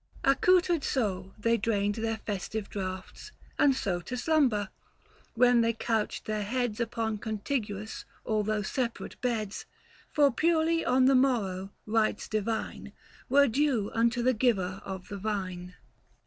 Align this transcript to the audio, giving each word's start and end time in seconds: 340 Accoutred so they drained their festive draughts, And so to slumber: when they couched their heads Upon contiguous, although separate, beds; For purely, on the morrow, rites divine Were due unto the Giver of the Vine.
340 0.23 0.35
Accoutred 0.57 0.83
so 0.83 1.33
they 1.37 1.57
drained 1.57 1.93
their 1.93 2.17
festive 2.17 2.71
draughts, 2.71 3.31
And 3.59 3.75
so 3.75 3.99
to 3.99 4.17
slumber: 4.17 4.69
when 5.35 5.61
they 5.61 5.73
couched 5.73 6.25
their 6.25 6.41
heads 6.41 6.79
Upon 6.79 7.19
contiguous, 7.19 8.05
although 8.25 8.63
separate, 8.63 9.21
beds; 9.21 9.67
For 10.11 10.31
purely, 10.31 10.83
on 10.83 11.05
the 11.05 11.13
morrow, 11.13 11.69
rites 11.85 12.27
divine 12.27 12.93
Were 13.29 13.47
due 13.47 13.91
unto 13.91 14.23
the 14.23 14.33
Giver 14.33 14.81
of 14.83 15.07
the 15.09 15.17
Vine. 15.17 15.75